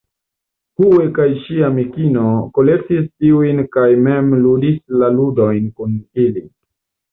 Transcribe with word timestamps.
Hue 0.79 1.03
kaj 1.17 1.27
ŝia 1.43 1.67
amikino 1.67 2.23
kolektis 2.57 3.05
tiujn 3.11 3.63
kaj 3.77 3.85
mem 4.09 4.35
ludis 4.49 4.83
la 5.05 5.13
ludojn 5.21 5.71
kun 5.79 5.97
ili. 6.29 6.47